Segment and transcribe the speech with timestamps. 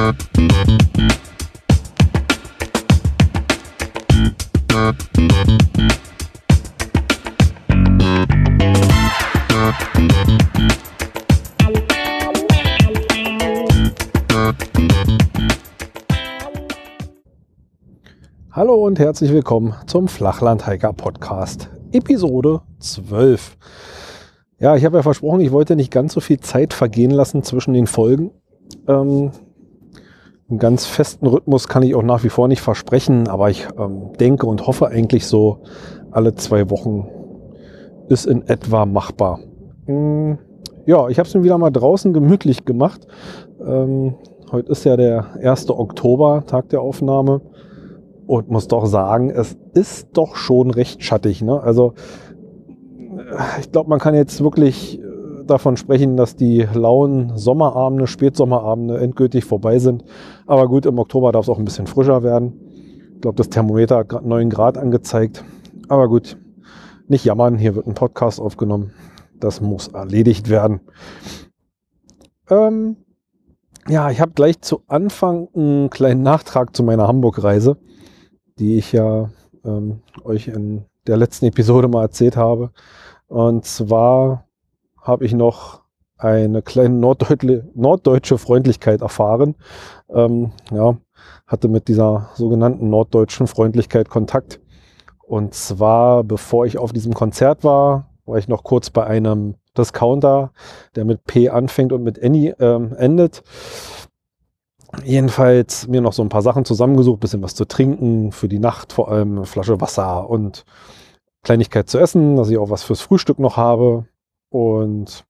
[0.00, 0.12] Hallo
[18.86, 23.58] und herzlich willkommen zum Flachland Hiker Podcast, Episode 12.
[24.58, 27.74] Ja, ich habe ja versprochen, ich wollte nicht ganz so viel Zeit vergehen lassen zwischen
[27.74, 28.30] den Folgen.
[28.88, 29.32] Ähm,
[30.50, 34.12] einen ganz festen Rhythmus kann ich auch nach wie vor nicht versprechen, aber ich ähm,
[34.18, 35.58] denke und hoffe eigentlich so,
[36.10, 37.08] alle zwei Wochen
[38.08, 39.38] ist in etwa machbar.
[39.86, 40.38] Hm,
[40.86, 43.06] ja, ich habe es mir wieder mal draußen gemütlich gemacht.
[43.64, 44.16] Ähm,
[44.50, 45.70] heute ist ja der 1.
[45.70, 47.42] Oktober, Tag der Aufnahme
[48.26, 51.42] und muss doch sagen, es ist doch schon recht schattig.
[51.42, 51.60] Ne?
[51.62, 51.94] Also
[53.60, 55.09] ich glaube, man kann jetzt wirklich äh,
[55.50, 60.04] davon sprechen, dass die lauen Sommerabende, Spätsommerabende endgültig vorbei sind.
[60.46, 62.52] Aber gut, im Oktober darf es auch ein bisschen frischer werden.
[63.14, 65.44] Ich glaube, das Thermometer hat gerade 9 Grad angezeigt.
[65.88, 66.38] Aber gut,
[67.08, 68.92] nicht jammern, hier wird ein Podcast aufgenommen.
[69.38, 70.80] Das muss erledigt werden.
[72.48, 72.96] Ähm,
[73.88, 77.76] ja, ich habe gleich zu Anfang einen kleinen Nachtrag zu meiner Hamburg-Reise
[78.60, 79.30] die ich ja
[79.64, 82.70] ähm, euch in der letzten Episode mal erzählt habe.
[83.26, 84.46] Und zwar
[85.02, 85.80] habe ich noch
[86.16, 89.54] eine kleine norddeutsche Freundlichkeit erfahren.
[90.10, 90.96] Ähm, ja,
[91.46, 94.60] hatte mit dieser sogenannten norddeutschen Freundlichkeit Kontakt.
[95.22, 100.52] Und zwar, bevor ich auf diesem Konzert war, war ich noch kurz bei einem Discounter,
[100.94, 103.42] der mit P anfängt und mit Annie ähm, endet
[105.04, 108.92] jedenfalls mir noch so ein paar Sachen zusammengesucht, bisschen was zu trinken, für die Nacht
[108.92, 110.64] vor allem eine Flasche Wasser und
[111.42, 114.06] Kleinigkeit zu essen, dass ich auch was fürs Frühstück noch habe.
[114.50, 115.24] Und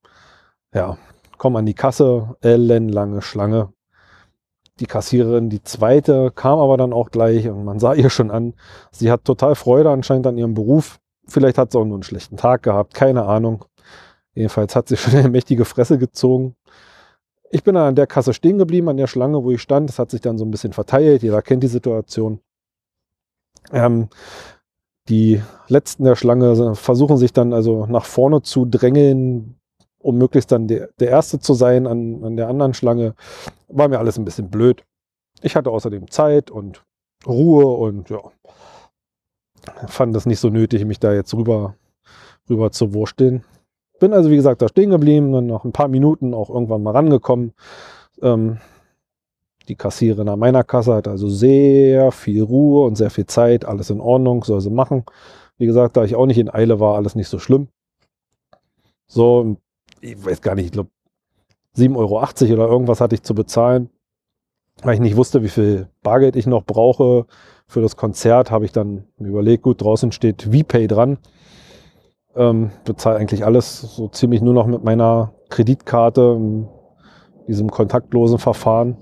[0.75, 0.99] ja,
[1.39, 3.73] komme an die Kasse, ellenlange Schlange.
[4.81, 8.55] Die Kassiererin, die zweite, kam aber dann auch gleich und man sah ihr schon an,
[8.91, 10.99] sie hat total Freude anscheinend an ihrem Beruf.
[11.29, 13.65] Vielleicht hat sie auch nur einen schlechten Tag gehabt, keine Ahnung.
[14.35, 16.57] Jedenfalls hat sie schon eine mächtige Fresse gezogen
[17.51, 19.89] ich bin dann an der Kasse stehen geblieben, an der Schlange, wo ich stand.
[19.89, 21.23] Das hat sich dann so ein bisschen verteilt.
[21.23, 22.41] Jeder kennt die Situation.
[23.73, 24.09] Ähm,
[25.11, 29.57] die letzten der Schlange versuchen sich dann also nach vorne zu drängeln,
[29.99, 33.15] um möglichst dann der, der Erste zu sein an, an der anderen Schlange.
[33.69, 34.85] War mir alles ein bisschen blöd.
[35.43, 36.85] Ich hatte außerdem Zeit und
[37.27, 38.21] Ruhe und ja,
[39.89, 41.75] fand es nicht so nötig, mich da jetzt rüber,
[42.49, 43.45] rüber zu wursteln.
[43.99, 46.93] Bin also, wie gesagt, da stehen geblieben, dann nach ein paar Minuten auch irgendwann mal
[46.93, 47.53] rangekommen.
[48.23, 48.59] Ähm,
[49.71, 53.89] die Kassiererin an meiner Kasse hat also sehr viel Ruhe und sehr viel Zeit, alles
[53.89, 55.05] in Ordnung, soll sie machen.
[55.59, 57.69] Wie gesagt, da ich auch nicht in Eile war, alles nicht so schlimm.
[59.07, 59.57] So,
[60.01, 60.91] ich weiß gar nicht, ich glaube
[61.77, 63.91] 7,80 Euro oder irgendwas hatte ich zu bezahlen.
[64.83, 67.27] Weil ich nicht wusste, wie viel Bargeld ich noch brauche
[67.69, 71.19] für das Konzert, habe ich dann überlegt, gut, draußen steht VPay dran.
[72.35, 76.67] Ähm, bezahle eigentlich alles so ziemlich nur noch mit meiner Kreditkarte,
[77.47, 78.97] diesem kontaktlosen Verfahren.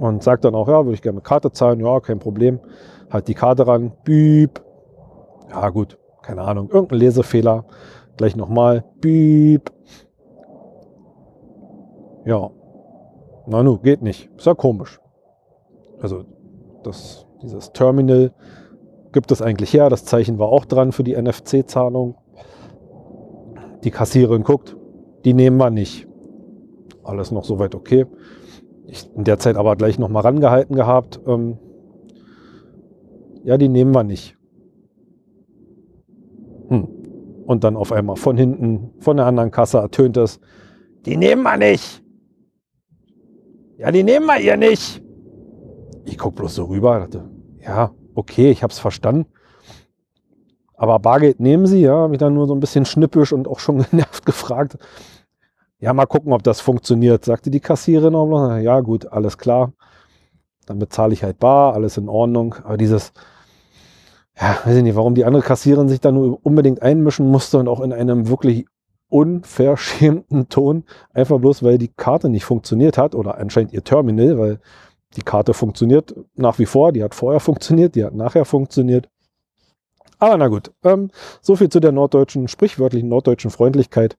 [0.00, 2.58] Und sagt dann auch, ja, würde ich gerne mit Karte zahlen, ja, kein Problem.
[3.10, 4.62] Halt die Karte ran, büb.
[5.50, 7.66] Ja, gut, keine Ahnung, irgendein Lesefehler.
[8.16, 9.70] Gleich nochmal, büb.
[12.24, 12.50] Ja.
[13.46, 14.30] Na nu, geht nicht.
[14.38, 15.00] Ist ja komisch.
[16.00, 16.24] Also,
[16.82, 18.32] das, dieses Terminal
[19.12, 19.90] gibt es eigentlich her.
[19.90, 22.14] Das Zeichen war auch dran für die NFC-Zahlung.
[23.84, 24.76] Die Kassiererin guckt,
[25.26, 26.08] die nehmen wir nicht.
[27.04, 28.06] Alles noch soweit okay.
[28.90, 31.20] Ich in der Zeit aber gleich noch mal rangehalten gehabt.
[31.26, 31.58] Ähm,
[33.44, 34.36] ja, die nehmen wir nicht.
[36.68, 36.88] Hm.
[37.46, 40.40] Und dann auf einmal von hinten, von der anderen Kasse ertönt es,
[41.06, 42.02] die nehmen wir nicht.
[43.78, 45.02] Ja, die nehmen wir ihr nicht.
[46.04, 47.30] Ich guck bloß so rüber, dachte,
[47.64, 49.26] ja, okay, ich habe es verstanden.
[50.74, 53.60] Aber Bargeld nehmen Sie, ja, habe ich dann nur so ein bisschen schnippisch und auch
[53.60, 54.78] schon genervt gefragt.
[55.80, 58.14] Ja, mal gucken, ob das funktioniert, sagte die Kassiererin.
[58.14, 59.72] Auch Ja, gut, alles klar.
[60.66, 62.54] Dann bezahle ich halt bar, alles in Ordnung.
[62.64, 63.12] Aber dieses,
[64.38, 67.66] ja, weiß ich nicht, warum die andere Kassiererin sich da nur unbedingt einmischen musste und
[67.66, 68.66] auch in einem wirklich
[69.08, 74.60] unverschämten Ton, einfach bloß, weil die Karte nicht funktioniert hat oder anscheinend ihr Terminal, weil
[75.16, 79.08] die Karte funktioniert nach wie vor, die hat vorher funktioniert, die hat nachher funktioniert.
[80.20, 84.18] Aber na gut, ähm, so viel zu der norddeutschen, sprichwörtlichen norddeutschen Freundlichkeit.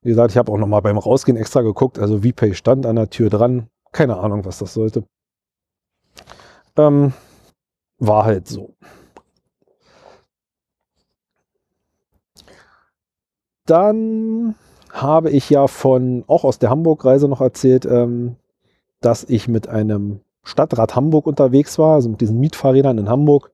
[0.00, 2.96] Wie gesagt, ich habe auch noch mal beim Rausgehen extra geguckt, also VPay stand an
[2.96, 3.68] der Tür dran.
[3.92, 5.04] Keine Ahnung, was das sollte.
[6.76, 7.12] Ähm,
[7.98, 8.74] war halt so.
[13.66, 14.54] Dann
[14.92, 18.36] habe ich ja von, auch aus der Hamburg-Reise noch erzählt, ähm,
[19.00, 23.52] dass ich mit einem Stadtrat Hamburg unterwegs war, also mit diesen Mietfahrrädern in Hamburg.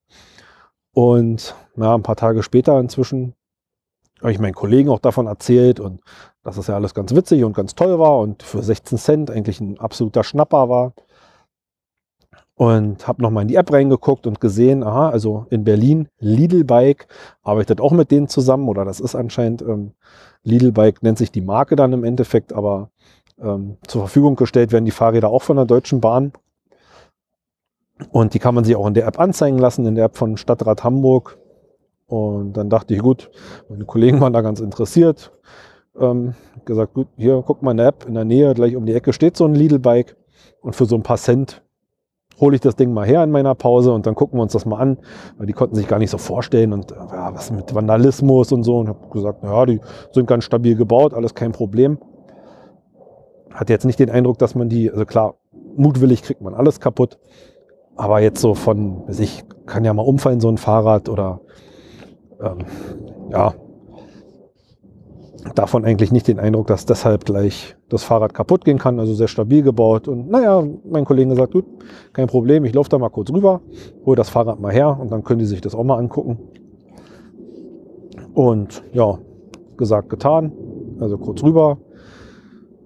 [0.96, 3.34] Und ja, ein paar Tage später inzwischen
[4.20, 6.00] habe ich meinen Kollegen auch davon erzählt und
[6.42, 9.60] dass das ja alles ganz witzig und ganz toll war und für 16 Cent eigentlich
[9.60, 10.94] ein absoluter Schnapper war.
[12.54, 17.08] Und habe nochmal in die App reingeguckt und gesehen, aha, also in Berlin, Lidl Bike
[17.42, 19.92] arbeitet auch mit denen zusammen oder das ist anscheinend, ähm,
[20.44, 22.88] Lidl Bike nennt sich die Marke dann im Endeffekt, aber
[23.38, 26.32] ähm, zur Verfügung gestellt werden die Fahrräder auch von der Deutschen Bahn.
[28.10, 30.36] Und die kann man sich auch in der App anzeigen lassen, in der App von
[30.36, 31.38] Stadtrat Hamburg.
[32.06, 33.30] Und dann dachte ich, gut,
[33.68, 35.32] meine Kollegen waren da ganz interessiert.
[35.98, 36.34] Ähm,
[36.64, 39.36] gesagt, gut, hier, guck mal eine App, in der Nähe, gleich um die Ecke steht
[39.36, 40.16] so ein Lidl-Bike.
[40.60, 41.62] Und für so ein paar Cent
[42.38, 44.66] hole ich das Ding mal her in meiner Pause und dann gucken wir uns das
[44.66, 44.98] mal an.
[45.38, 48.78] Weil die konnten sich gar nicht so vorstellen und ja, was mit Vandalismus und so.
[48.78, 49.80] Und habe gesagt, ja, die
[50.12, 51.98] sind ganz stabil gebaut, alles kein Problem.
[53.50, 55.36] Hatte jetzt nicht den Eindruck, dass man die, also klar,
[55.76, 57.18] mutwillig kriegt man alles kaputt.
[57.96, 61.40] Aber jetzt so von, ich, kann ja mal umfallen, so ein Fahrrad oder
[62.40, 62.58] ähm,
[63.30, 63.54] ja,
[65.54, 68.98] davon eigentlich nicht den Eindruck, dass deshalb gleich das Fahrrad kaputt gehen kann.
[68.98, 70.08] Also sehr stabil gebaut.
[70.08, 71.66] Und naja, mein Kollege sagt, gut,
[72.12, 73.60] kein Problem, ich laufe da mal kurz rüber,
[74.04, 76.38] hole das Fahrrad mal her und dann können die sich das auch mal angucken.
[78.34, 79.18] Und ja,
[79.76, 80.52] gesagt, getan.
[81.00, 81.78] Also kurz rüber,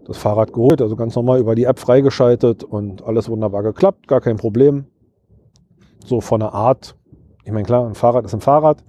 [0.06, 4.20] das Fahrrad geholt, also ganz normal über die App freigeschaltet und alles wunderbar geklappt, gar
[4.20, 4.86] kein Problem.
[6.04, 6.96] So von der Art,
[7.44, 8.82] ich meine klar, ein Fahrrad ist ein Fahrrad,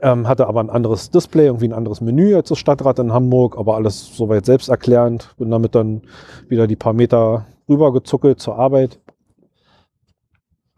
[0.00, 3.58] ähm, hatte aber ein anderes Display, irgendwie ein anderes Menü als das Stadtrad in Hamburg,
[3.58, 5.34] aber alles soweit selbsterklärend.
[5.36, 6.02] Bin damit dann
[6.48, 9.00] wieder die paar Meter rübergezuckelt zur Arbeit.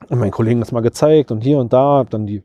[0.09, 2.43] Und meinen Kollegen das mal gezeigt und hier und da, hab dann die,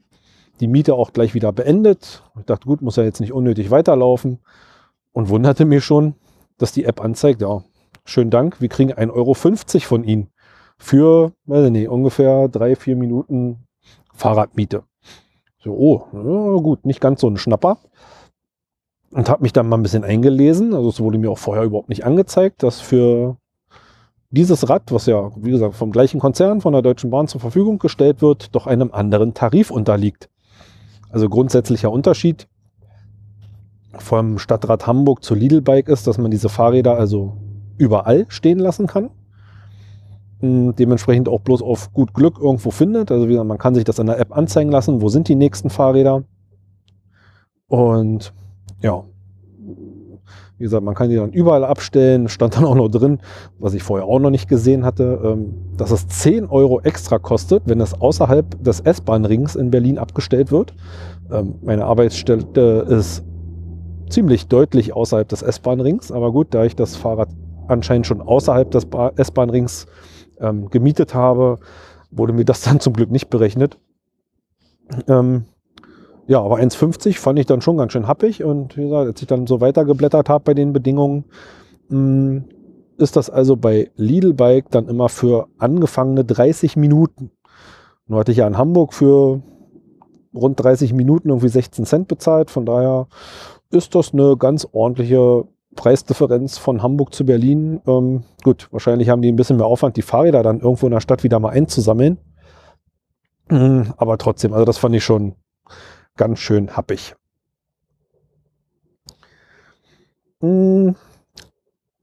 [0.62, 2.24] die Miete auch gleich wieder beendet.
[2.38, 4.40] Ich dachte, gut, muss ja jetzt nicht unnötig weiterlaufen.
[5.12, 6.14] Und wunderte mich schon,
[6.58, 7.64] dass die App anzeigt, ja,
[8.06, 10.30] schönen Dank, wir kriegen 1,50 Euro von Ihnen
[10.80, 13.68] für, weiß ich nicht, ungefähr drei, vier Minuten
[14.14, 14.84] Fahrradmiete.
[15.62, 17.78] So, oh, gut, nicht ganz so ein Schnapper.
[19.12, 20.74] Und habe mich dann mal ein bisschen eingelesen.
[20.74, 23.38] Also es wurde mir auch vorher überhaupt nicht angezeigt, dass für
[24.30, 27.80] dieses Rad, was ja, wie gesagt, vom gleichen Konzern, von der Deutschen Bahn zur Verfügung
[27.80, 30.30] gestellt wird, doch einem anderen Tarif unterliegt.
[31.10, 32.48] Also grundsätzlicher Unterschied
[33.98, 37.36] vom Stadtrat Hamburg zu Lidl Bike ist, dass man diese Fahrräder also
[37.78, 39.10] überall stehen lassen kann
[40.42, 43.12] dementsprechend auch bloß auf gut Glück irgendwo findet.
[43.12, 45.36] Also wie gesagt, man kann sich das an der App anzeigen lassen, wo sind die
[45.36, 46.24] nächsten Fahrräder.
[47.68, 48.34] Und
[48.82, 49.04] ja,
[50.60, 52.28] wie gesagt, man kann die dann überall abstellen.
[52.28, 53.20] Stand dann auch noch drin,
[53.60, 57.64] was ich vorher auch noch nicht gesehen hatte, ähm, dass es 10 Euro extra kostet,
[57.66, 60.74] wenn es außerhalb des S-Bahn-Rings in Berlin abgestellt wird.
[61.32, 63.24] Ähm, meine Arbeitsstelle ist
[64.10, 67.30] ziemlich deutlich außerhalb des S-Bahn-Rings, aber gut, da ich das Fahrrad
[67.70, 69.88] anscheinend schon außerhalb des S-Bahn-Rings
[70.40, 71.60] ähm, gemietet habe,
[72.12, 73.78] wurde mir das dann zum Glück nicht berechnet.
[75.08, 75.46] Ähm,
[76.28, 79.28] ja, aber 1,50 fand ich dann schon ganz schön happig und wie gesagt, als ich
[79.28, 81.26] dann so weitergeblättert habe bei den Bedingungen,
[81.90, 82.44] mh, mm,
[82.98, 87.32] ist das also bei Lidl Bike dann immer für angefangene 30 Minuten.
[88.08, 89.42] Nur hatte ich ja in Hamburg für
[90.34, 93.08] rund 30 Minuten irgendwie 16 Cent bezahlt, von daher
[93.72, 95.46] ist das eine ganz ordentliche
[95.76, 97.82] Preisdifferenz von Hamburg zu Berlin.
[97.88, 101.02] Ähm, gut, wahrscheinlich haben die ein bisschen mehr Aufwand, die Fahrräder dann irgendwo in der
[101.02, 102.18] Stadt wieder mal einzusammeln.
[103.50, 105.36] Mhm, aber trotzdem, also das fand ich schon
[106.16, 107.16] ganz schön happig.
[110.42, 110.96] Mhm.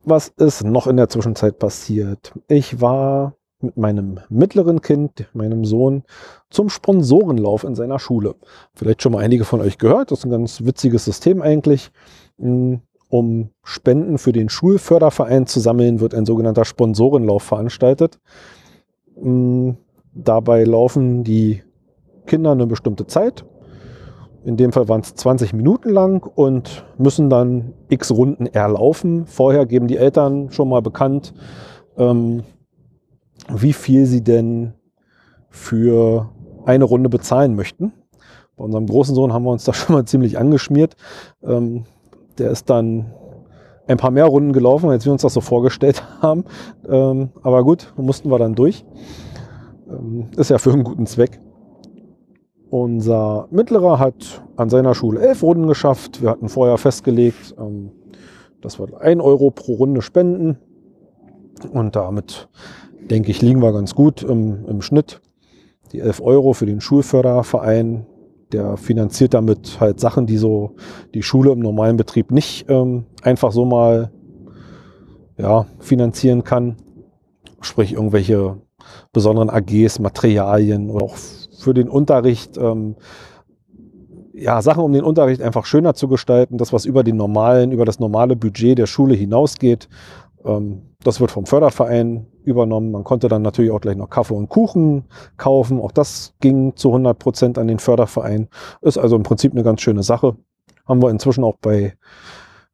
[0.05, 2.33] Was ist noch in der Zwischenzeit passiert?
[2.47, 6.05] Ich war mit meinem mittleren Kind, meinem Sohn,
[6.51, 8.37] zum Sponsorenlauf in seiner Schule.
[8.75, 10.11] Vielleicht schon mal einige von euch gehört.
[10.13, 11.91] Das ist ein ganz witziges System eigentlich.
[13.09, 18.19] Um Spenden für den Schulförderverein zu sammeln, wird ein sogenannter Sponsorenlauf veranstaltet.
[19.21, 19.73] Mm,
[20.13, 21.63] dabei laufen die
[22.27, 23.45] Kinder eine bestimmte Zeit.
[24.45, 29.27] In dem Fall waren es 20 Minuten lang und müssen dann x Runden erlaufen.
[29.27, 31.35] Vorher geben die Eltern schon mal bekannt,
[31.97, 32.45] ähm,
[33.53, 34.75] wie viel sie denn
[35.49, 36.31] für
[36.65, 37.93] eine Runde bezahlen möchten.
[38.57, 40.97] Bei unserem großen Sohn haben wir uns da schon mal ziemlich angeschmiert.
[41.43, 41.85] Ähm,
[42.39, 43.13] der ist dann
[43.87, 46.45] ein paar mehr Runden gelaufen, als wir uns das so vorgestellt haben.
[46.89, 48.85] Ähm, aber gut, mussten wir dann durch.
[49.89, 51.41] Ähm, ist ja für einen guten Zweck.
[52.69, 56.21] Unser Mittlerer hat an seiner Schule elf Runden geschafft.
[56.21, 57.93] Wir hatten vorher festgelegt, ähm,
[58.61, 60.59] dass wir ein Euro pro Runde spenden.
[61.73, 62.49] Und damit,
[63.09, 65.21] denke ich, liegen wir ganz gut im, im Schnitt.
[65.93, 68.07] Die elf Euro für den Schulförderverein
[68.53, 70.77] der finanziert damit halt Sachen, die so
[71.15, 74.11] die Schule im normalen Betrieb nicht ähm, einfach so mal
[75.37, 76.77] ja, finanzieren kann.
[77.61, 78.59] sprich irgendwelche
[79.13, 81.17] besonderen AGs, Materialien oder auch
[81.59, 82.97] für den Unterricht, ähm,
[84.33, 87.87] ja, Sachen, um den Unterricht einfach schöner zu gestalten, das, was über den normalen, über
[87.87, 89.89] das normale Budget der Schule hinausgeht.
[90.47, 92.93] Ähm, das wird vom Förderverein übernommen.
[92.93, 95.05] Man konnte dann natürlich auch gleich noch Kaffee und Kuchen
[95.37, 95.81] kaufen.
[95.81, 98.49] Auch das ging zu 100 Prozent an den Förderverein.
[98.81, 100.37] Ist also im Prinzip eine ganz schöne Sache.
[100.87, 101.95] Haben wir inzwischen auch bei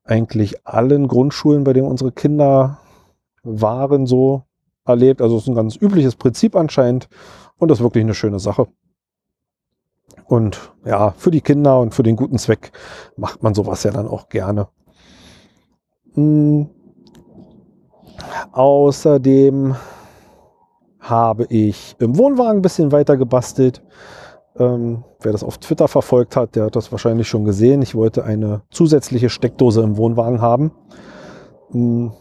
[0.05, 2.79] eigentlich allen Grundschulen, bei denen unsere Kinder
[3.43, 4.43] waren, so
[4.85, 5.23] erlebt.
[5.23, 7.09] Also es ist ein ganz übliches Prinzip anscheinend
[7.59, 8.69] und das ist wirklich eine schöne Sache.
[10.27, 12.73] Und ja, für die Kinder und für den guten Zweck
[13.17, 14.69] macht man sowas ja dann auch gerne.
[16.15, 16.69] Hm.
[18.53, 19.77] Außerdem
[21.01, 23.83] habe ich im Wohnwagen ein bisschen weiter gebastelt.
[24.59, 27.83] Ähm, wer das auf Twitter verfolgt hat, der hat das wahrscheinlich schon gesehen.
[27.83, 30.73] Ich wollte eine zusätzliche Steckdose im Wohnwagen haben.
[31.71, 32.13] Hm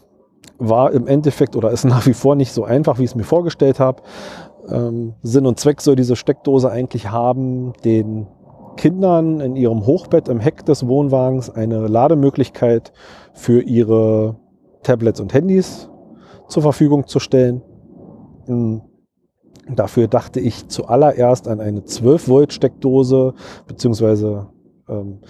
[0.68, 3.24] war im Endeffekt oder ist nach wie vor nicht so einfach, wie ich es mir
[3.24, 4.02] vorgestellt habe.
[4.68, 8.26] Ähm, Sinn und Zweck soll diese Steckdose eigentlich haben, den
[8.76, 12.92] Kindern in ihrem Hochbett im Heck des Wohnwagens eine Lademöglichkeit
[13.34, 14.36] für ihre
[14.82, 15.90] Tablets und Handys
[16.52, 17.62] zur Verfügung zu stellen.
[18.46, 18.82] Mhm.
[19.74, 23.34] Dafür dachte ich zuallererst an eine 12 Volt Steckdose,
[23.66, 24.48] beziehungsweise
[24.88, 25.20] ähm,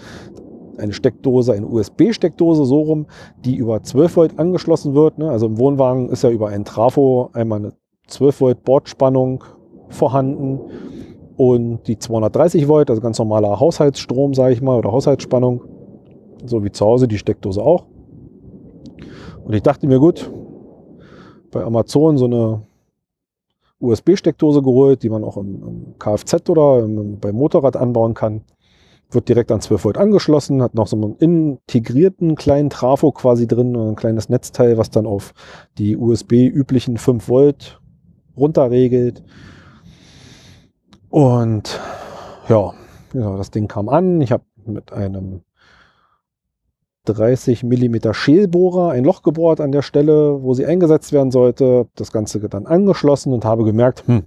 [0.77, 3.05] eine Steckdose, eine USB-Steckdose so rum,
[3.45, 5.19] die über 12 Volt angeschlossen wird.
[5.19, 5.29] Ne?
[5.29, 7.73] Also im Wohnwagen ist ja über ein Trafo einmal eine
[8.07, 9.43] 12 Volt Bordspannung
[9.89, 10.59] vorhanden
[11.37, 15.61] und die 230 Volt, also ganz normaler Haushaltsstrom, sage ich mal, oder Haushaltsspannung,
[16.45, 17.85] so wie zu Hause die Steckdose auch.
[19.43, 20.31] Und ich dachte mir, gut,
[21.53, 22.61] bei Amazon so eine
[23.79, 28.43] USB-Steckdose geholt, die man auch im, im Kfz oder im, beim Motorrad anbauen kann
[29.13, 33.75] wird direkt an 12 Volt angeschlossen, hat noch so einen integrierten kleinen Trafo quasi drin,
[33.75, 35.33] ein kleines Netzteil, was dann auf
[35.77, 37.81] die USB-üblichen 5 Volt
[38.35, 39.23] runterregelt.
[41.09, 41.79] Und
[42.49, 42.73] ja,
[43.13, 44.21] ja, das Ding kam an.
[44.21, 45.41] Ich habe mit einem
[47.05, 51.87] 30 Millimeter Schälbohrer ein Loch gebohrt an der Stelle, wo sie eingesetzt werden sollte.
[51.95, 54.23] Das Ganze dann angeschlossen und habe gemerkt, hm,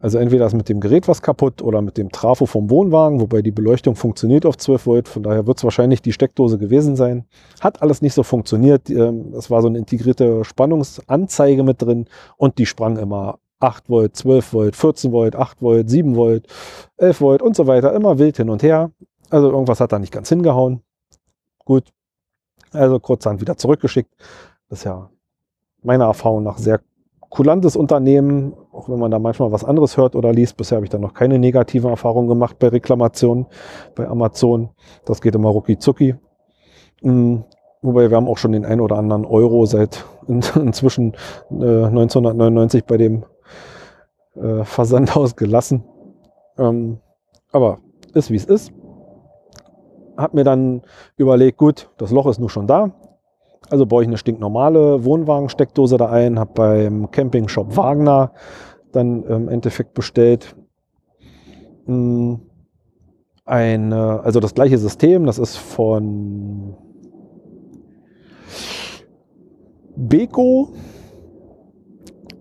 [0.00, 3.42] also entweder ist mit dem Gerät was kaputt oder mit dem Trafo vom Wohnwagen, wobei
[3.42, 7.24] die Beleuchtung funktioniert auf 12 Volt, von daher wird es wahrscheinlich die Steckdose gewesen sein.
[7.60, 8.88] Hat alles nicht so funktioniert.
[8.90, 14.14] Ähm, es war so eine integrierte Spannungsanzeige mit drin und die sprang immer 8 Volt,
[14.14, 16.46] 12 Volt, 14 Volt, 8 Volt, 7 Volt,
[16.98, 18.92] 11 Volt und so weiter, immer wild hin und her.
[19.30, 20.82] Also irgendwas hat da nicht ganz hingehauen.
[21.68, 21.92] Gut,
[22.72, 24.10] also kurzhand wieder zurückgeschickt.
[24.70, 25.10] Das ist ja
[25.82, 26.80] meiner Erfahrung nach sehr
[27.28, 30.56] kulantes Unternehmen, auch wenn man da manchmal was anderes hört oder liest.
[30.56, 33.44] Bisher habe ich da noch keine negativen Erfahrungen gemacht bei Reklamationen
[33.94, 34.70] bei Amazon.
[35.04, 36.14] Das geht immer rucki zucki.
[37.02, 37.44] Mhm.
[37.82, 41.12] Wobei wir haben auch schon den ein oder anderen Euro seit in, inzwischen
[41.50, 43.26] äh, 1999 bei dem
[44.36, 45.84] äh, Versandhaus gelassen.
[46.56, 47.00] Ähm,
[47.52, 47.80] aber
[48.14, 48.72] ist wie es ist.
[50.18, 50.82] Hab mir dann
[51.16, 52.90] überlegt, gut, das Loch ist nur schon da.
[53.70, 58.32] Also baue ich eine stinknormale Wohnwagensteckdose da ein, habe beim Campingshop Wagner
[58.92, 60.56] dann im Endeffekt bestellt.
[61.86, 62.40] Hm,
[63.44, 66.74] eine, also das gleiche System, das ist von
[69.94, 70.72] Beko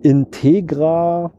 [0.02, 1.32] Integra.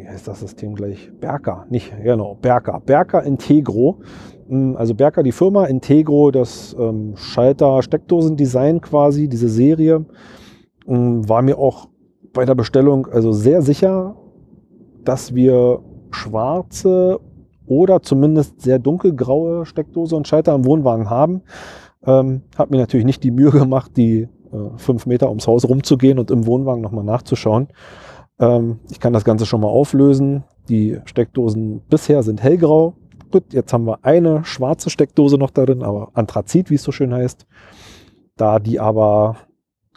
[0.00, 1.10] Wie heißt das System gleich?
[1.20, 2.78] Berka, nicht, genau, Berka.
[2.78, 4.00] Berka Integro
[4.50, 10.04] hm, also Berker, die Firma, Integro, das ähm, Schalter-Steckdosen-Design quasi, diese Serie,
[10.88, 11.88] ähm, war mir auch
[12.32, 14.16] bei der Bestellung also sehr sicher,
[15.04, 15.80] dass wir
[16.10, 17.20] schwarze
[17.66, 21.42] oder zumindest sehr dunkelgraue Steckdose und Schalter am Wohnwagen haben.
[22.04, 24.28] Ähm, hab mir natürlich nicht die Mühe gemacht, die äh,
[24.76, 27.68] fünf Meter ums Haus rumzugehen und im Wohnwagen nochmal nachzuschauen.
[28.40, 30.44] Ähm, ich kann das Ganze schon mal auflösen.
[30.68, 32.94] Die Steckdosen bisher sind hellgrau,
[33.30, 37.14] Gut, jetzt haben wir eine schwarze Steckdose noch darin, aber Anthrazit, wie es so schön
[37.14, 37.46] heißt.
[38.36, 39.36] Da die aber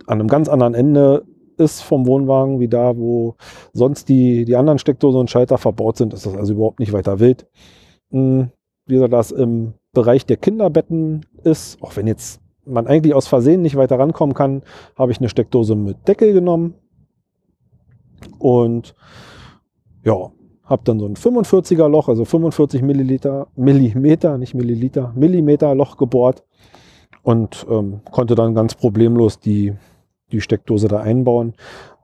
[0.06, 1.26] an einem ganz anderen Ende
[1.58, 3.36] ist vom Wohnwagen, wie da, wo
[3.74, 7.20] sonst die, die anderen Steckdosen und Schalter verbaut sind, ist das also überhaupt nicht weiter
[7.20, 7.48] wild.
[8.12, 8.52] Hm,
[8.86, 13.62] wie gesagt, das im Bereich der Kinderbetten ist, auch wenn jetzt man eigentlich aus Versehen
[13.62, 14.62] nicht weiter rankommen kann,
[14.96, 16.76] habe ich eine Steckdose mit Deckel genommen.
[18.40, 18.96] Und
[20.04, 20.32] ja,
[20.64, 26.44] habe dann so ein 45er Loch, also 45 Milliliter, Millimeter, nicht Milliliter, Millimeter Loch gebohrt
[27.22, 29.74] und ähm, konnte dann ganz problemlos die,
[30.32, 31.54] die Steckdose da einbauen.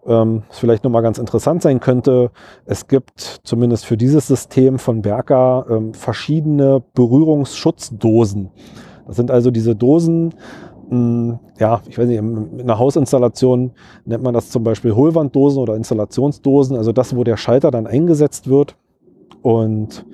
[0.06, 2.32] Ähm, was vielleicht nochmal ganz interessant sein könnte,
[2.66, 8.52] es gibt zumindest für dieses System von Berka ähm, verschiedene Berührungsschutzdosen.
[9.08, 10.36] Das sind also diese Dosen,
[10.92, 13.72] ja, ich weiß nicht, in einer Hausinstallation
[14.06, 18.50] nennt man das zum Beispiel Hohlwanddosen oder Installationsdosen, also das, wo der Schalter dann eingesetzt
[18.50, 18.76] wird
[19.44, 20.06] und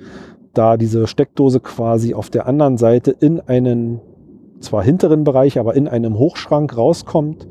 [0.52, 4.00] da diese Steckdose quasi auf der anderen Seite in einen
[4.60, 7.46] zwar hinteren Bereich, aber in einem Hochschrank rauskommt,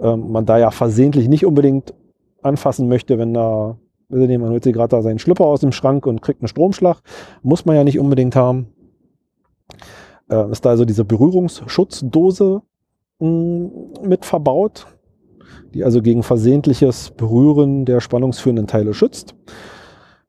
[0.00, 1.94] ähm, man da ja versehentlich nicht unbedingt
[2.42, 3.76] anfassen möchte, wenn da,
[4.08, 7.02] man holt sich gerade da seinen Schlüpper aus dem Schrank und kriegt einen Stromschlag,
[7.42, 8.68] muss man ja nicht unbedingt haben.
[10.30, 12.62] Äh, ist da also diese Berührungsschutzdose
[13.20, 14.86] mit verbaut,
[15.74, 19.34] die also gegen versehentliches Berühren der spannungsführenden Teile schützt.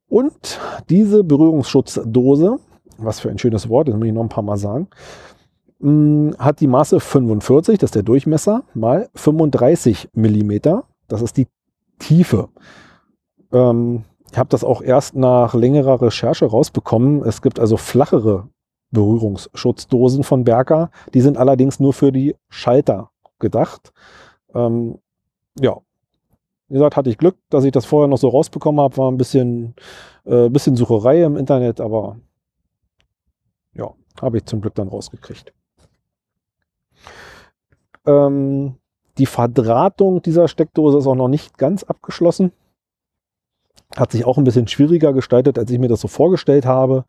[0.08, 2.58] Und diese Berührungsschutzdose,
[2.98, 4.88] was für ein schönes Wort, das muss ich noch ein paar Mal sagen,
[5.80, 10.84] mh, hat die Maße 45, das ist der Durchmesser, mal 35 Millimeter.
[11.08, 11.48] Das ist die
[12.00, 12.50] Tiefe.
[13.52, 17.24] Ähm, ich habe das auch erst nach längerer Recherche rausbekommen.
[17.24, 18.48] Es gibt also flachere
[18.92, 20.92] Berührungsschutzdosen von Berker.
[21.14, 23.92] Die sind allerdings nur für die Schalter gedacht.
[24.54, 25.00] Ähm,
[25.60, 25.78] ja,
[26.68, 28.96] wie gesagt, hatte ich Glück, dass ich das vorher noch so rausbekommen habe.
[28.98, 29.76] War ein bisschen,
[30.24, 32.18] äh, bisschen Sucherei im Internet, aber
[33.74, 35.54] ja, habe ich zum Glück dann rausgekriegt.
[38.06, 38.78] Ähm,
[39.18, 42.54] die Verdrahtung dieser Steckdose ist auch noch nicht ganz abgeschlossen.
[43.96, 47.06] Hat sich auch ein bisschen schwieriger gestaltet, als ich mir das so vorgestellt habe,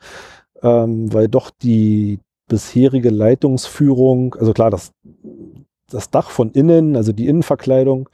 [0.63, 4.93] ähm, weil doch die bisherige Leitungsführung, also klar, das,
[5.91, 8.09] das Dach von innen, also die Innenverkleidung,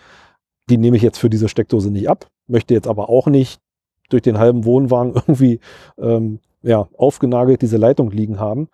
[0.71, 3.61] die nehme ich jetzt für diese Steckdose nicht ab, möchte jetzt aber auch nicht
[4.09, 5.61] durch den halben Wohnwagen irgendwie
[5.99, 8.69] ähm, ja, aufgenagelt diese Leitung liegen haben.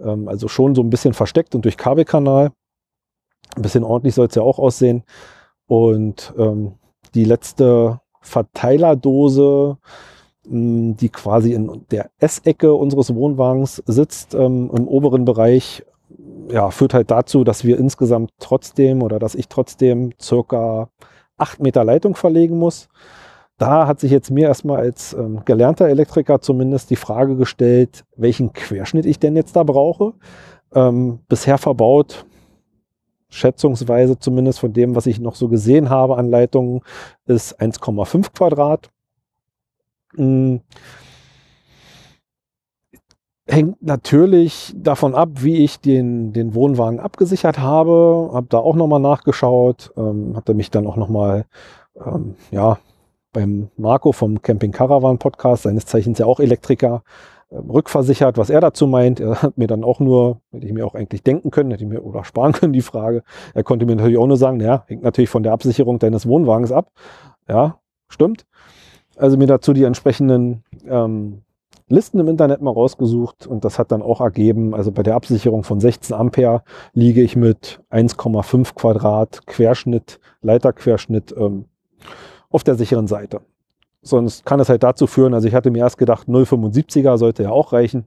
[0.00, 2.52] Ähm, also schon so ein bisschen versteckt und durch Kabelkanal.
[3.56, 5.04] Ein bisschen ordentlich soll es ja auch aussehen.
[5.66, 6.74] Und ähm,
[7.14, 9.78] die letzte Verteilerdose,
[10.50, 15.84] die quasi in der S-Ecke unseres Wohnwagens sitzt, ähm, im oberen Bereich,
[16.50, 20.88] ja, führt halt dazu, dass wir insgesamt trotzdem oder dass ich trotzdem circa
[21.36, 22.88] acht Meter Leitung verlegen muss.
[23.58, 28.52] Da hat sich jetzt mir erstmal als ähm, gelernter Elektriker zumindest die Frage gestellt, welchen
[28.52, 30.14] Querschnitt ich denn jetzt da brauche.
[30.74, 32.24] Ähm, bisher verbaut,
[33.28, 36.82] schätzungsweise zumindest von dem, was ich noch so gesehen habe an Leitungen,
[37.26, 38.90] ist 1,5 Quadrat.
[40.14, 40.60] Hm
[43.48, 48.30] hängt natürlich davon ab, wie ich den, den Wohnwagen abgesichert habe.
[48.32, 51.46] Habe da auch nochmal nachgeschaut, ähm, hatte mich dann auch nochmal,
[52.04, 52.78] ähm, ja,
[53.32, 57.02] beim Marco vom Camping Caravan Podcast, seines Zeichens ja auch Elektriker,
[57.50, 59.20] äh, rückversichert, was er dazu meint.
[59.20, 61.90] Er hat mir dann auch nur, hätte ich mir auch eigentlich denken können, hätte ich
[61.90, 63.22] mir oder sparen können die Frage.
[63.54, 66.72] Er konnte mir natürlich auch nur sagen, ja, hängt natürlich von der Absicherung deines Wohnwagens
[66.72, 66.90] ab.
[67.48, 68.44] Ja, stimmt.
[69.18, 71.42] Also mir dazu die entsprechenden ähm,
[71.88, 75.64] Listen im Internet mal rausgesucht und das hat dann auch ergeben, also bei der Absicherung
[75.64, 81.64] von 16 Ampere liege ich mit 1,5 Quadrat Querschnitt, Leiterquerschnitt ähm,
[82.50, 83.40] auf der sicheren Seite.
[84.02, 87.50] Sonst kann es halt dazu führen, also ich hatte mir erst gedacht, 0,75er sollte ja
[87.50, 88.04] auch reichen.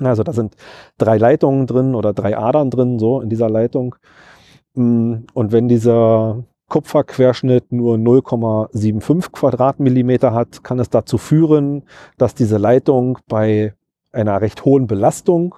[0.00, 0.54] Also da sind
[0.96, 3.96] drei Leitungen drin oder drei Adern drin, so in dieser Leitung.
[4.74, 11.84] Mm, und wenn dieser Kupferquerschnitt nur 0,75 Quadratmillimeter hat, kann es dazu führen,
[12.18, 13.74] dass diese Leitung bei
[14.12, 15.54] einer recht hohen Belastung,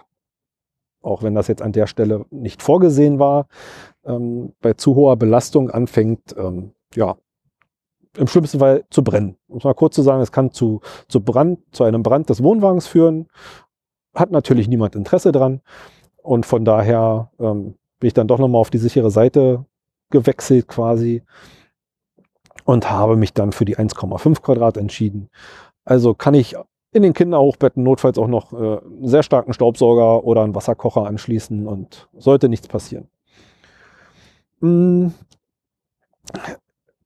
[1.00, 3.46] auch wenn das jetzt an der Stelle nicht vorgesehen war,
[4.04, 7.16] ähm, bei zu hoher Belastung anfängt, ähm, ja,
[8.16, 9.36] im schlimmsten Fall zu brennen.
[9.46, 12.42] Um es mal kurz zu sagen, es kann zu, zu Brand, zu einem Brand des
[12.42, 13.28] Wohnwagens führen.
[14.14, 15.60] Hat natürlich niemand Interesse dran.
[16.22, 19.64] Und von daher ähm, bin ich dann doch nochmal auf die sichere Seite
[20.10, 21.22] gewechselt quasi
[22.64, 25.28] und habe mich dann für die 1,5 Quadrat entschieden.
[25.84, 26.54] Also kann ich
[26.92, 31.66] in den Kinderhochbetten notfalls auch noch äh, einen sehr starken Staubsauger oder einen Wasserkocher anschließen
[31.66, 33.08] und sollte nichts passieren.
[34.60, 35.08] Mm.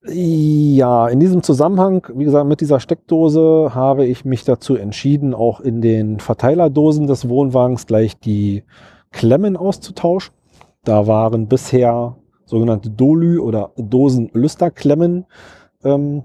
[0.04, 5.60] Ja, in diesem Zusammenhang, wie gesagt, mit dieser Steckdose habe ich mich dazu entschieden, auch
[5.60, 8.64] in den Verteilerdosen des Wohnwagens gleich die
[9.12, 10.34] Klemmen auszutauschen.
[10.82, 12.16] Da waren bisher
[12.52, 15.24] sogenannte Dolü oder Dosenlüsterklemmen
[15.84, 16.22] ähm,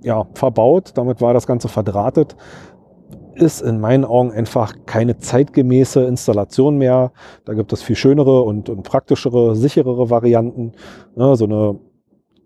[0.00, 0.92] ja, verbaut.
[0.94, 2.36] Damit war das Ganze verdrahtet.
[3.34, 7.12] Ist in meinen Augen einfach keine zeitgemäße Installation mehr.
[7.44, 10.72] Da gibt es viel schönere und, und praktischere, sicherere Varianten.
[11.16, 11.78] Ja, so eine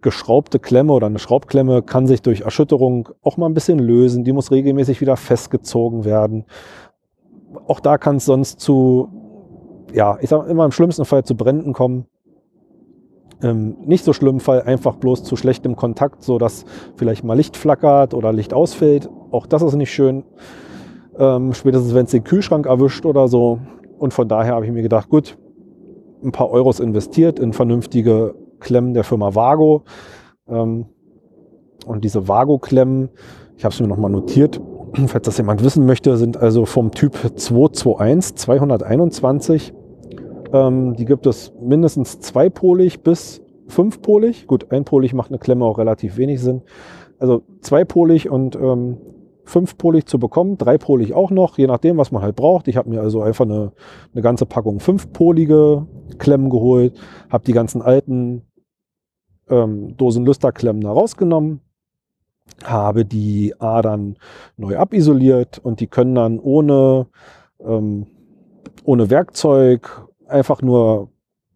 [0.02, 4.24] geschraubte Klemme oder eine Schraubklemme kann sich durch Erschütterung auch mal ein bisschen lösen.
[4.24, 6.44] Die muss regelmäßig wieder festgezogen werden.
[7.68, 9.08] Auch da kann es sonst zu,
[9.92, 12.06] ja, ich sage immer im schlimmsten Fall zu Bränden kommen
[13.42, 16.64] ähm, nicht so schlimmen Fall einfach bloß zu schlechtem Kontakt, so dass
[16.96, 19.08] vielleicht mal Licht flackert oder Licht ausfällt.
[19.30, 20.24] Auch das ist nicht schön.
[21.18, 23.58] Ähm, spätestens wenn es den Kühlschrank erwischt oder so.
[23.98, 25.36] Und von daher habe ich mir gedacht, gut,
[26.22, 29.84] ein paar Euros investiert in vernünftige Klemmen der Firma Vago.
[30.48, 30.86] Ähm,
[31.86, 33.10] und diese Vago-Klemmen,
[33.56, 34.60] ich habe es mir nochmal notiert,
[35.06, 39.72] falls das jemand wissen möchte, sind also vom Typ 221, 221.
[40.52, 44.46] Ähm, die gibt es mindestens zweipolig bis fünfpolig.
[44.46, 46.62] Gut, einpolig macht eine Klemme auch relativ wenig Sinn.
[47.18, 48.98] Also zweipolig und ähm,
[49.44, 52.68] fünfpolig zu bekommen, dreipolig auch noch, je nachdem, was man halt braucht.
[52.68, 53.72] Ich habe mir also einfach eine,
[54.12, 55.86] eine ganze Packung fünfpolige
[56.18, 58.42] Klemmen geholt, habe die ganzen alten
[59.48, 61.60] ähm, Dosen Lüsterklemmen da rausgenommen,
[62.64, 64.16] habe die Adern
[64.56, 67.06] neu abisoliert und die können dann ohne,
[67.60, 68.06] ähm,
[68.84, 71.10] ohne Werkzeug einfach nur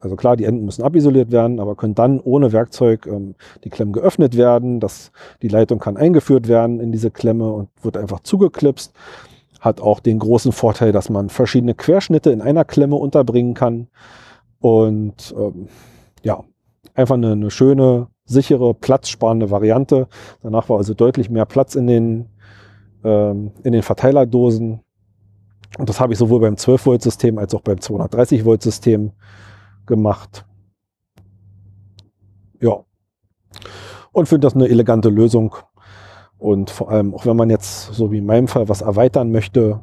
[0.04, 3.34] also klar, die Enden müssen abisoliert werden, aber können dann ohne Werkzeug ähm,
[3.64, 4.78] die Klemmen geöffnet werden.
[4.78, 5.10] Das,
[5.40, 8.92] die Leitung kann eingeführt werden in diese Klemme und wird einfach zugeklipst.
[9.60, 13.88] Hat auch den großen Vorteil, dass man verschiedene Querschnitte in einer Klemme unterbringen kann.
[14.60, 15.68] Und ähm,
[16.22, 16.44] ja,
[16.94, 20.06] einfach eine, eine schöne, sichere, platzsparende Variante.
[20.42, 22.26] Danach war also deutlich mehr Platz in den,
[23.04, 24.80] ähm, in den Verteilerdosen.
[25.78, 29.12] Und das habe ich sowohl beim 12-Volt-System als auch beim 230-Volt-System
[29.86, 30.46] gemacht.
[32.60, 32.84] Ja.
[34.12, 35.56] Und finde das eine elegante Lösung.
[36.38, 39.80] Und vor allem, auch wenn man jetzt, so wie in meinem Fall, was erweitern möchte,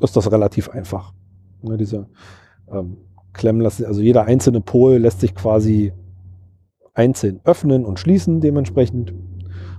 [0.00, 1.12] ist das relativ einfach.
[1.62, 2.08] Ne, diese
[2.70, 2.98] ähm,
[3.32, 5.92] Klemmen lassen, also jeder einzelne Pol lässt sich quasi
[6.92, 9.14] einzeln öffnen und schließen dementsprechend,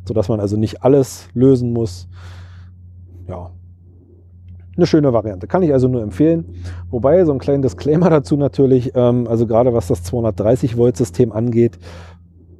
[0.05, 2.07] sodass man also nicht alles lösen muss.
[3.27, 3.51] Ja,
[4.75, 5.47] eine schöne Variante.
[5.47, 6.45] Kann ich also nur empfehlen.
[6.89, 11.31] Wobei, so ein kleiner Disclaimer dazu natürlich, ähm, also gerade was das 230 Volt System
[11.31, 11.79] angeht,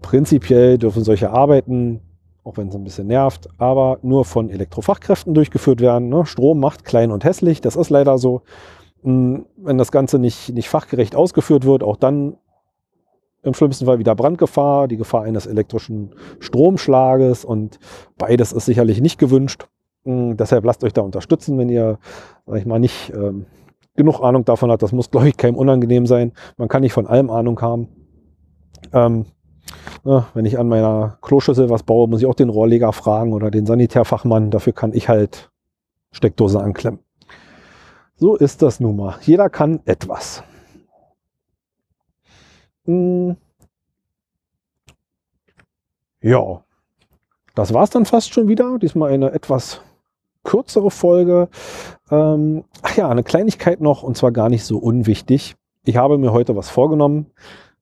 [0.02, 2.02] prinzipiell dürfen solche Arbeiten,
[2.44, 6.10] auch wenn es ein bisschen nervt, aber nur von Elektrofachkräften durchgeführt werden.
[6.10, 6.26] Ne?
[6.26, 8.44] Strom macht klein und hässlich, das ist leider so.
[9.02, 12.38] Hm, wenn das Ganze nicht, nicht fachgerecht ausgeführt wird, auch dann
[13.46, 17.80] im schlimmsten Fall wieder Brandgefahr, die Gefahr eines elektrischen Stromschlages und
[18.18, 19.68] beides ist sicherlich nicht gewünscht.
[20.06, 21.98] Deshalb lasst euch da unterstützen, wenn ihr,
[22.46, 23.48] sag ich mal, nicht ähm,
[23.96, 24.84] genug Ahnung davon habt.
[24.84, 26.32] Das muss, glaube ich, keinem unangenehm sein.
[26.58, 27.88] Man kann nicht von allem Ahnung haben.
[28.94, 29.26] Ähm,
[30.04, 33.34] na, ne, wenn ich an meiner Kloschüssel was baue, muss ich auch den Rohrleger fragen
[33.34, 34.52] oder den Sanitärfachmann.
[34.52, 35.52] Dafür kann ich halt
[36.12, 37.00] Steckdose anklemmen.
[38.16, 39.16] So ist das nun mal.
[39.22, 40.44] Jeder kann etwas.
[42.86, 43.36] Hm.
[46.22, 46.64] Ja,
[47.56, 48.78] das war es dann fast schon wieder.
[48.78, 49.82] Diesmal eine etwas
[50.46, 51.50] kürzere Folge.
[52.10, 55.56] Ähm, ach ja, eine Kleinigkeit noch und zwar gar nicht so unwichtig.
[55.84, 57.28] Ich habe mir heute was vorgenommen.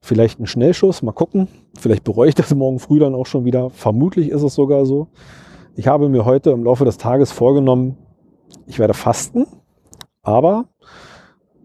[0.02, 1.48] Vielleicht ein Schnellschuss, mal gucken.
[1.78, 3.70] Vielleicht bereue ich das morgen früh dann auch schon wieder.
[3.70, 5.08] Vermutlich ist es sogar so.
[5.76, 7.98] Ich habe mir heute im Laufe des Tages vorgenommen,
[8.68, 9.48] ich werde fasten,
[10.22, 10.66] aber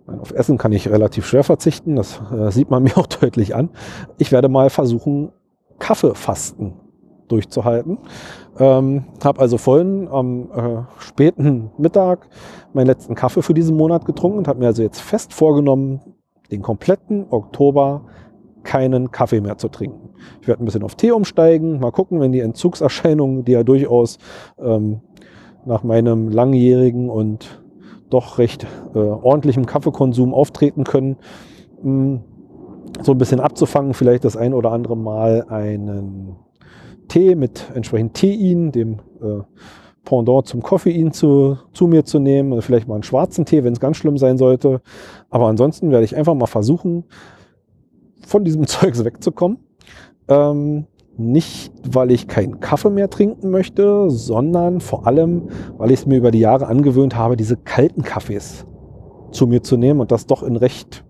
[0.07, 1.97] auf Essen kann ich relativ schwer verzichten.
[1.97, 3.71] Das äh, sieht man mir auch deutlich an.
[4.17, 5.33] Ich werde mal versuchen,
[5.79, 6.75] Kaffeefasten
[7.29, 7.99] durchzuhalten.
[8.59, 12.29] Ähm, habe also vorhin am äh, späten Mittag
[12.73, 16.01] meinen letzten Kaffee für diesen Monat getrunken und habe mir also jetzt fest vorgenommen,
[16.51, 18.03] den kompletten Oktober
[18.65, 20.11] keinen Kaffee mehr zu trinken.
[20.41, 24.19] Ich werde ein bisschen auf Tee umsteigen, mal gucken, wenn die Entzugserscheinungen, die ja durchaus
[24.61, 25.01] ähm,
[25.65, 27.63] nach meinem langjährigen und
[28.11, 31.17] doch recht äh, ordentlichem Kaffeekonsum auftreten können,
[31.83, 32.21] mh, hm,
[33.03, 36.37] so ein bisschen abzufangen, vielleicht das ein oder andere Mal einen
[37.09, 39.43] Tee mit entsprechend Tein, dem äh,
[40.05, 42.53] Pendant zum Koffein zu, zu mir zu nehmen.
[42.53, 44.81] Oder vielleicht mal einen schwarzen Tee, wenn es ganz schlimm sein sollte.
[45.29, 47.05] Aber ansonsten werde ich einfach mal versuchen,
[48.27, 49.59] von diesem Zeugs wegzukommen.
[50.29, 50.87] Ähm,
[51.19, 56.19] nicht, weil ich keinen Kaffee mehr trinken möchte, sondern vor allem, weil ich es mir
[56.19, 58.67] über die Jahre angewöhnt habe, diese kalten Kaffees
[59.33, 61.05] zu mir zu nehmen und das doch in recht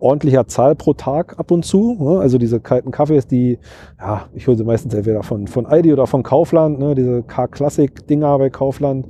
[0.00, 1.96] ordentlicher Zahl pro Tag ab und zu.
[1.98, 2.20] Ne?
[2.20, 3.58] Also diese kalten Kaffees, die,
[3.98, 6.94] ja, ich hole sie meistens entweder von, von Aldi oder von Kaufland, ne?
[6.94, 9.06] diese K-Classic-Dinger bei Kaufland.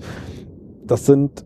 [0.84, 1.44] Das sind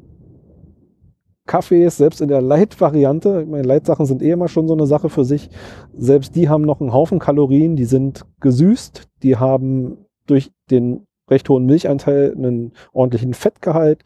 [1.46, 5.24] Kaffees, selbst in der Light-Variante, meine Light-Sachen sind eh immer schon so eine Sache für
[5.24, 5.50] sich,
[5.96, 11.48] selbst die haben noch einen Haufen Kalorien, die sind gesüßt, die haben durch den recht
[11.48, 14.04] hohen Milchanteil einen ordentlichen Fettgehalt.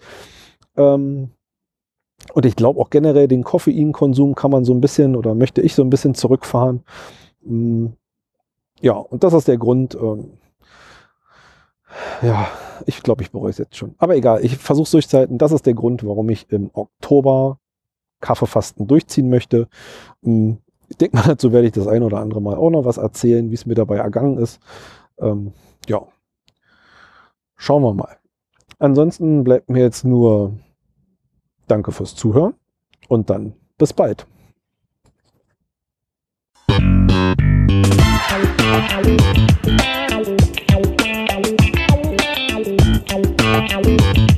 [0.79, 1.33] Ähm,
[2.33, 5.75] und ich glaube auch generell den Koffeinkonsum kann man so ein bisschen oder möchte ich
[5.75, 6.83] so ein bisschen zurückfahren.
[7.45, 7.89] Mm,
[8.81, 9.95] ja, und das ist der Grund.
[9.95, 10.33] Ähm,
[12.23, 12.49] ja,
[12.87, 13.95] ich glaube, ich bereue es jetzt schon.
[13.99, 15.39] Aber egal, ich versuche es durchzuhalten.
[15.39, 17.59] Das ist der Grund, warum ich im Oktober
[18.21, 19.69] Kaffeefasten durchziehen möchte.
[20.23, 20.55] Mm,
[20.89, 23.51] ich denke mal, dazu werde ich das ein oder andere Mal auch noch was erzählen,
[23.51, 24.61] wie es mir dabei ergangen ist.
[25.19, 25.53] Ähm,
[25.89, 26.03] ja,
[27.57, 28.17] schauen wir mal.
[28.79, 30.53] Ansonsten bleibt mir jetzt nur
[31.67, 32.55] Danke fürs Zuhören
[33.09, 34.27] und dann bis bald.
[43.07, 44.34] Thank you.